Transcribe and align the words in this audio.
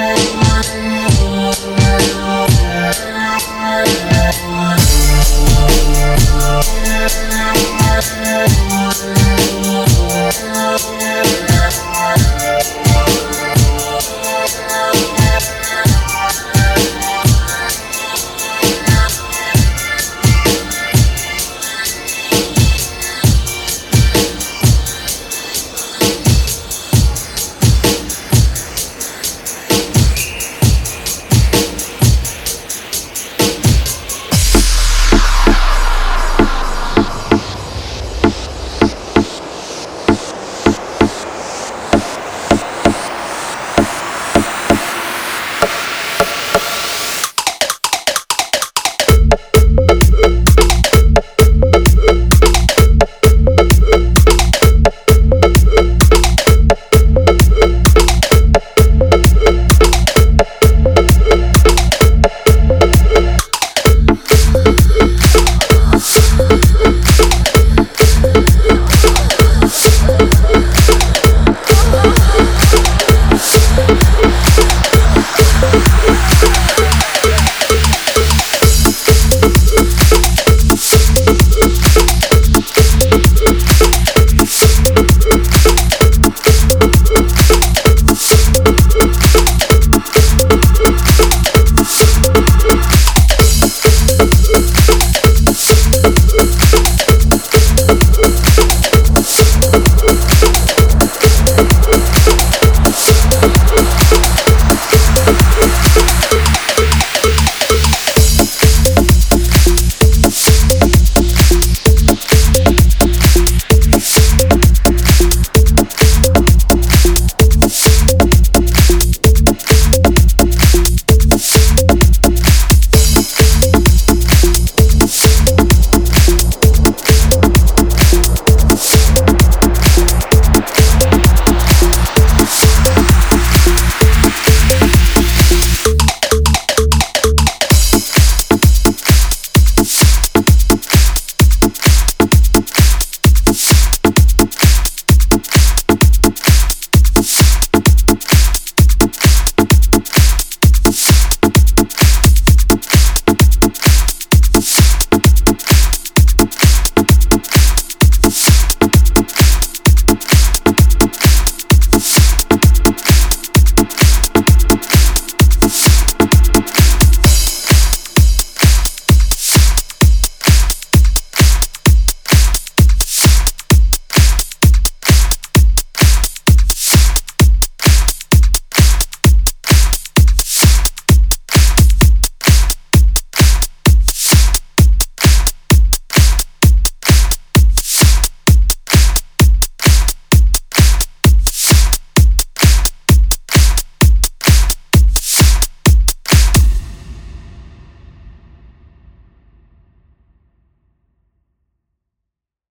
Bye. 0.00 0.29
you 45.62 45.89